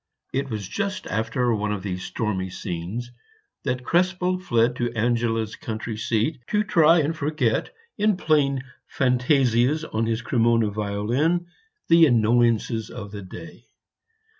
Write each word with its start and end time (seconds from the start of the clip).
It 0.33 0.49
was 0.49 0.67
just 0.67 1.05
after 1.05 1.53
one 1.53 1.71
of 1.71 1.83
these 1.83 2.03
stormy 2.03 2.49
scenes 2.49 3.11
that 3.65 3.83
Krespel 3.83 4.39
fled 4.39 4.75
to 4.77 4.91
Angela's 4.93 5.55
country 5.55 5.95
seat 5.95 6.41
to 6.47 6.63
try 6.63 6.97
and 7.01 7.15
forget 7.15 7.69
in 7.99 8.17
playing 8.17 8.63
fantasias 8.91 9.83
on 9.93 10.07
his 10.07 10.23
Cremona 10.23 10.71
violin 10.71 11.45
the 11.87 12.07
annoyances 12.07 12.89
of 12.89 13.11
the 13.11 13.21
day. 13.21 13.67